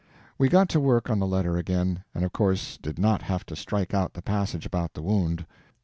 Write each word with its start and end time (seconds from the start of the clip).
We 0.39 0.49
got 0.49 0.67
to 0.69 0.79
work 0.79 1.11
on 1.11 1.19
the 1.19 1.27
letter 1.27 1.57
again, 1.57 2.03
and 2.15 2.25
of 2.25 2.33
course 2.33 2.79
did 2.81 2.97
not 2.97 3.21
have 3.21 3.45
to 3.45 3.55
strike 3.55 3.93
out 3.93 4.13
the 4.15 4.23
passage 4.23 4.65
about 4.65 4.95
the 4.95 5.03
wound. 5.03 5.45